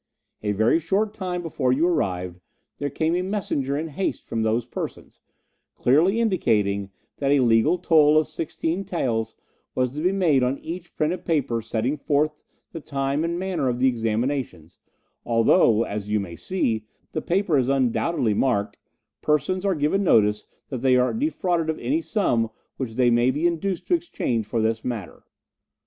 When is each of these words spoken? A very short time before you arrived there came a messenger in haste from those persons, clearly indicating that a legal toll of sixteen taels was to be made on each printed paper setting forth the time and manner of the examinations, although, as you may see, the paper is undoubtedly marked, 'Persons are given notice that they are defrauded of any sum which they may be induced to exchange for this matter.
A 0.41 0.53
very 0.53 0.79
short 0.79 1.13
time 1.13 1.43
before 1.43 1.71
you 1.71 1.87
arrived 1.87 2.39
there 2.79 2.89
came 2.89 3.13
a 3.15 3.21
messenger 3.21 3.77
in 3.77 3.89
haste 3.89 4.23
from 4.23 4.41
those 4.41 4.65
persons, 4.65 5.19
clearly 5.75 6.19
indicating 6.19 6.89
that 7.17 7.29
a 7.29 7.41
legal 7.41 7.77
toll 7.77 8.17
of 8.17 8.25
sixteen 8.27 8.83
taels 8.83 9.35
was 9.75 9.91
to 9.91 10.01
be 10.01 10.11
made 10.11 10.41
on 10.41 10.57
each 10.57 10.95
printed 10.95 11.23
paper 11.23 11.61
setting 11.61 11.97
forth 11.97 12.43
the 12.71 12.79
time 12.79 13.23
and 13.23 13.37
manner 13.37 13.69
of 13.69 13.77
the 13.77 13.87
examinations, 13.87 14.79
although, 15.23 15.83
as 15.83 16.09
you 16.09 16.19
may 16.19 16.35
see, 16.35 16.87
the 17.11 17.21
paper 17.21 17.55
is 17.55 17.69
undoubtedly 17.69 18.33
marked, 18.33 18.77
'Persons 19.21 19.63
are 19.65 19.75
given 19.75 20.03
notice 20.03 20.47
that 20.69 20.79
they 20.79 20.95
are 20.97 21.13
defrauded 21.13 21.69
of 21.69 21.77
any 21.77 22.01
sum 22.01 22.49
which 22.77 22.95
they 22.95 23.11
may 23.11 23.29
be 23.29 23.45
induced 23.45 23.85
to 23.85 23.93
exchange 23.93 24.47
for 24.47 24.63
this 24.63 24.83
matter. 24.83 25.25